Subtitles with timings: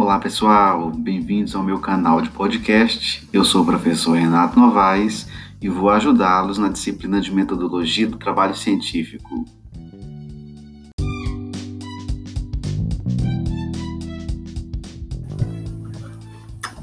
[0.00, 3.28] Olá pessoal, bem-vindos ao meu canal de podcast.
[3.32, 5.26] Eu sou o professor Renato Novaes
[5.60, 9.44] e vou ajudá-los na disciplina de metodologia do trabalho científico.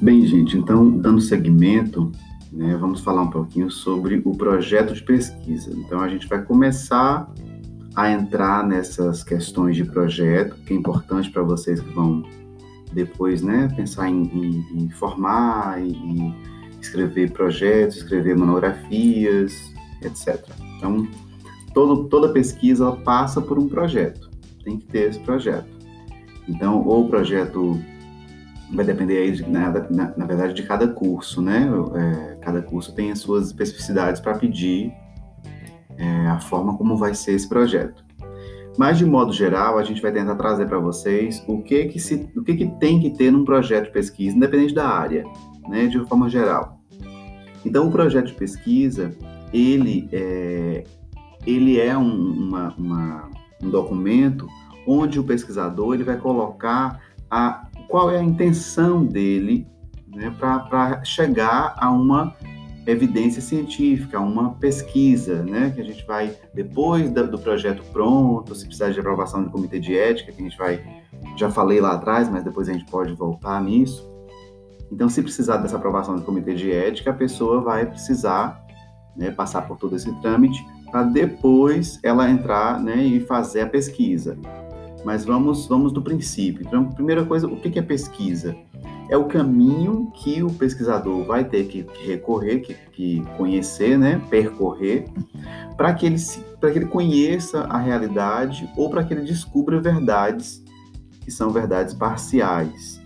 [0.01, 2.11] Bem, gente, então, dando seguimento,
[2.51, 5.71] né, vamos falar um pouquinho sobre o projeto de pesquisa.
[5.71, 7.31] Então, a gente vai começar
[7.95, 12.21] a entrar nessas questões de projeto, que é importante para vocês que vão
[12.95, 16.33] depois, né, pensar em, em, em formar e, e
[16.81, 20.39] escrever projetos, escrever monografias, etc.
[20.77, 21.05] Então,
[21.73, 24.29] todo, toda pesquisa passa por um projeto,
[24.63, 25.67] tem que ter esse projeto.
[26.47, 27.77] Então, ou o projeto
[28.73, 31.69] vai depender aí, de, na, na, na, verdade, de cada curso, né?
[31.95, 34.93] É, cada curso tem as suas especificidades para pedir
[35.97, 38.04] é, a forma como vai ser esse projeto.
[38.77, 42.29] Mas de modo geral, a gente vai tentar trazer para vocês o que que se,
[42.35, 45.23] o que que tem que ter num projeto de pesquisa, independente da área,
[45.67, 46.79] né, de forma geral.
[47.65, 49.15] Então, o projeto de pesquisa,
[49.51, 50.83] ele é,
[51.45, 53.29] ele é um, uma, uma,
[53.63, 54.47] um documento
[54.85, 59.65] onde o pesquisador ele vai colocar a, qual é a intenção dele
[60.07, 62.35] né, para chegar a uma
[62.85, 68.91] evidência científica, uma pesquisa, né, que a gente vai, depois do projeto pronto, se precisar
[68.91, 70.83] de aprovação do comitê de ética, que a gente vai,
[71.37, 74.07] já falei lá atrás, mas depois a gente pode voltar nisso.
[74.91, 78.63] Então, se precisar dessa aprovação do comitê de ética, a pessoa vai precisar
[79.15, 84.37] né, passar por todo esse trâmite para depois ela entrar né, e fazer a pesquisa.
[85.03, 86.63] Mas vamos, vamos do princípio.
[86.65, 88.55] Então, primeira coisa, o que é pesquisa?
[89.09, 95.05] É o caminho que o pesquisador vai ter que recorrer, que, que conhecer, né, percorrer,
[95.77, 96.17] para que ele
[96.59, 100.63] para que ele conheça a realidade ou para que ele descubra verdades
[101.21, 102.99] que são verdades parciais.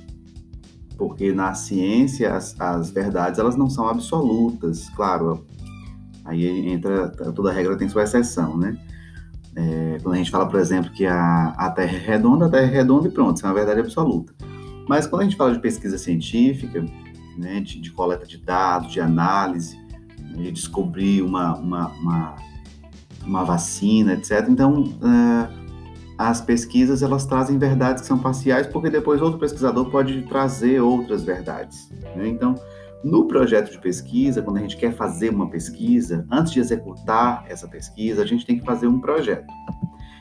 [0.98, 5.46] Porque na ciência as, as verdades elas não são absolutas, claro.
[6.24, 8.78] Aí entra toda regra tem sua exceção, né?
[9.56, 12.68] É, quando a gente fala, por exemplo, que a, a Terra é redonda, a Terra
[12.68, 14.34] é redonda e pronto, isso é uma verdade absoluta.
[14.90, 16.84] Mas quando a gente fala de pesquisa científica,
[17.38, 19.80] né, de, de coleta de dados, de análise,
[20.34, 22.36] de descobrir uma, uma, uma,
[23.24, 24.48] uma vacina, etc.
[24.50, 25.48] Então, uh,
[26.18, 31.24] as pesquisas elas trazem verdades que são parciais, porque depois outro pesquisador pode trazer outras
[31.24, 31.92] verdades.
[32.16, 32.28] Né?
[32.28, 32.56] Então,
[33.04, 37.68] no projeto de pesquisa, quando a gente quer fazer uma pesquisa, antes de executar essa
[37.68, 39.46] pesquisa, a gente tem que fazer um projeto.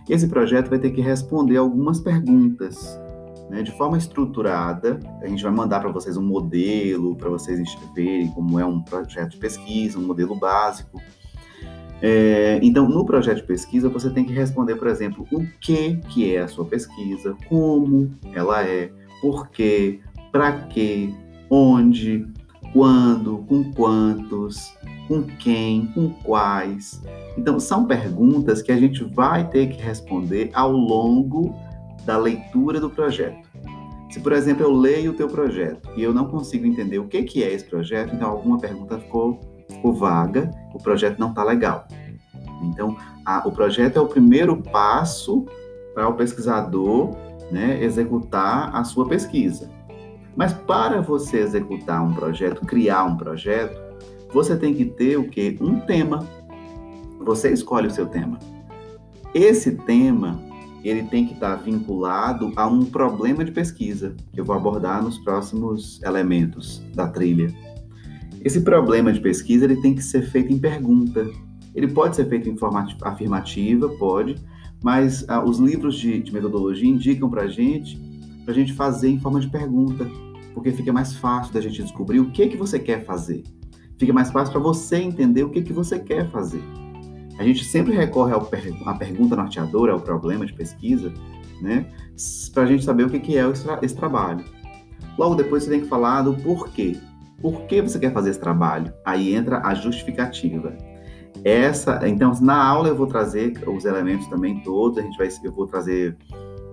[0.07, 3.01] Esse projeto vai ter que responder algumas perguntas
[3.49, 5.01] né, de forma estruturada.
[5.23, 9.31] A gente vai mandar para vocês um modelo para vocês verem como é um projeto
[9.31, 11.01] de pesquisa, um modelo básico.
[12.01, 16.35] É, então, no projeto de pesquisa, você tem que responder, por exemplo, o que, que
[16.35, 20.01] é a sua pesquisa, como ela é, por quê,
[20.31, 21.13] para quê,
[21.51, 22.25] onde,
[22.73, 24.73] quando, com quantos,
[25.09, 27.03] com quem, com quais.
[27.37, 31.57] Então, são perguntas que a gente vai ter que responder ao longo
[32.09, 33.47] da leitura do projeto.
[34.11, 37.23] Se, por exemplo, eu leio o teu projeto e eu não consigo entender o que,
[37.23, 39.39] que é esse projeto, então alguma pergunta ficou,
[39.69, 41.87] ficou vaga, o projeto não está legal.
[42.63, 42.97] Então,
[43.27, 45.45] a, o projeto é o primeiro passo
[45.93, 47.15] para o pesquisador
[47.53, 49.71] né, executar a sua pesquisa.
[50.35, 53.79] Mas para você executar um projeto, criar um projeto,
[54.33, 55.59] você tem que ter o quê?
[55.61, 56.27] Um tema.
[57.21, 58.39] Você escolhe o seu tema.
[59.35, 60.48] Esse tema
[60.85, 65.19] ele tem que estar vinculado a um problema de pesquisa, que eu vou abordar nos
[65.19, 67.53] próximos elementos da trilha.
[68.45, 71.27] Esse problema de pesquisa ele tem que ser feito em pergunta.
[71.75, 74.37] Ele pode ser feito em forma afirmativa, pode,
[74.83, 78.01] mas ah, os livros de, de metodologia indicam para gente,
[78.45, 80.09] para gente fazer em forma de pergunta,
[80.55, 83.43] porque fica mais fácil da gente descobrir o que que você quer fazer.
[83.99, 86.63] Fica mais fácil para você entender o que que você quer fazer.
[87.39, 91.13] A gente sempre recorre à pergunta norteadora, ao problema de pesquisa,
[91.63, 91.87] né,
[92.53, 93.45] para a gente saber o que, é
[93.83, 94.45] esse trabalho.
[95.17, 96.97] Logo depois você tem que falar do porquê.
[97.41, 98.93] Por que você quer fazer esse trabalho?
[99.05, 100.77] Aí entra a justificativa.
[101.45, 104.99] Essa, então, na aula eu vou trazer os elementos também todos.
[104.99, 106.17] A gente vai, eu vou trazer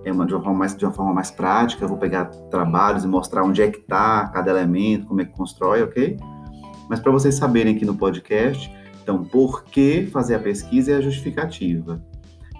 [0.04, 1.84] é, uma, de, uma forma mais, de uma forma mais prática.
[1.84, 5.32] Eu vou pegar trabalhos e mostrar onde é que está cada elemento, como é que
[5.32, 6.16] constrói, ok?
[6.88, 8.72] Mas para vocês saberem aqui no podcast,
[9.06, 12.02] então, por que fazer a pesquisa é a justificativa.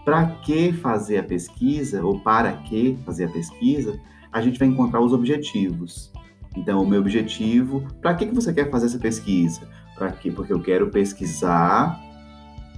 [0.05, 3.99] Para que fazer a pesquisa, ou para que fazer a pesquisa,
[4.31, 6.13] a gente vai encontrar os objetivos.
[6.57, 9.63] Então, o meu objetivo, para que, que você quer fazer essa pesquisa?
[9.97, 10.31] Para quê?
[10.31, 12.01] Porque eu quero pesquisar,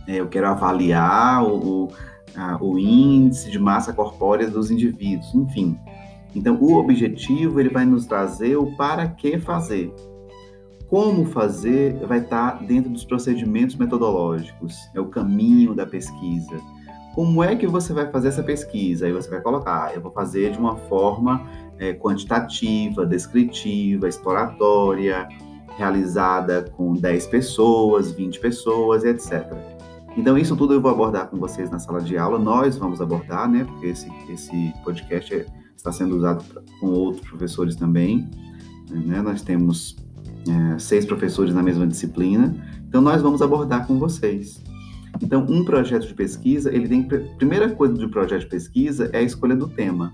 [0.06, 1.88] é, eu quero avaliar o,
[2.34, 5.78] a, o índice de massa corpórea dos indivíduos, enfim.
[6.34, 9.94] Então, o objetivo ele vai nos trazer o para que fazer.
[10.88, 16.58] Como fazer vai estar dentro dos procedimentos metodológicos, é o caminho da pesquisa.
[17.14, 19.04] Como é que você vai fazer essa pesquisa?
[19.04, 21.46] Aí você vai colocar, ah, eu vou fazer de uma forma
[21.78, 25.28] é, quantitativa, descritiva, exploratória,
[25.76, 29.52] realizada com 10 pessoas, 20 pessoas, etc.
[30.16, 33.48] Então, isso tudo eu vou abordar com vocês na sala de aula, nós vamos abordar,
[33.48, 33.64] né?
[33.64, 35.46] Porque esse, esse podcast é,
[35.76, 36.42] está sendo usado
[36.80, 38.28] com outros professores também.
[38.90, 39.20] Né?
[39.20, 39.96] Nós temos
[40.50, 42.54] é, seis professores na mesma disciplina,
[42.88, 44.62] então nós vamos abordar com vocês.
[45.22, 47.02] Então, um projeto de pesquisa, ele tem
[47.36, 50.12] primeira coisa do projeto de pesquisa é a escolha do tema.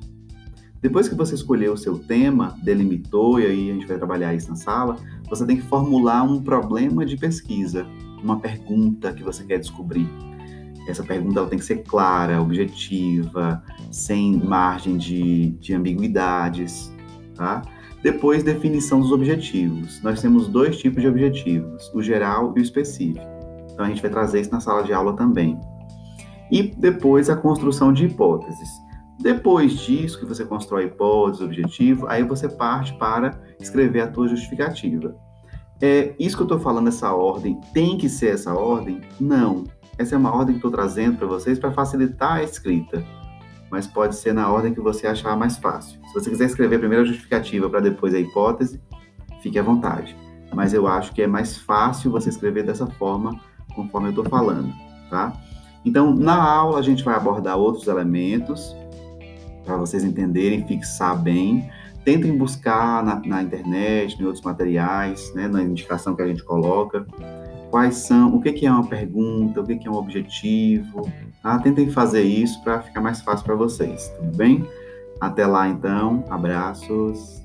[0.81, 4.51] Depois que você escolheu o seu tema, delimitou e aí a gente vai trabalhar isso
[4.51, 4.97] na sala,
[5.29, 7.87] você tem que formular um problema de pesquisa,
[8.23, 10.09] uma pergunta que você quer descobrir.
[10.87, 16.93] Essa pergunta ela tem que ser clara, objetiva, sem margem de, de ambiguidades,
[17.35, 17.63] tá?
[18.05, 20.03] Depois, definição dos objetivos.
[20.03, 23.25] Nós temos dois tipos de objetivos, o geral e o específico.
[23.73, 25.59] Então, a gente vai trazer isso na sala de aula também.
[26.53, 28.69] E depois, a construção de hipóteses.
[29.19, 35.17] Depois disso, que você constrói hipótese, objetivo, aí você parte para escrever a tua justificativa.
[35.81, 39.01] É, isso que eu estou falando, essa ordem, tem que ser essa ordem?
[39.19, 39.65] Não.
[39.97, 43.03] Essa é uma ordem que estou trazendo para vocês para facilitar a escrita
[43.75, 45.99] mas pode ser na ordem que você achar mais fácil.
[46.07, 48.81] Se você quiser escrever primeiro a justificativa para depois a hipótese,
[49.43, 50.17] fique à vontade.
[50.55, 53.41] Mas eu acho que é mais fácil você escrever dessa forma,
[53.75, 54.73] conforme eu estou falando,
[55.11, 55.33] tá?
[55.85, 58.77] Então, na aula a gente vai abordar outros elementos
[59.65, 61.69] para vocês entenderem, fixar bem.
[62.05, 67.05] Tentem buscar na, na internet, em outros materiais, né, na indicação que a gente coloca
[67.75, 71.11] quais são, o que, é uma pergunta, o que, que é um objetivo.
[71.43, 71.59] Tá?
[71.59, 74.65] Tentem fazer isso para ficar mais fácil para vocês, tudo bem?
[75.21, 77.44] Até lá então, abraços.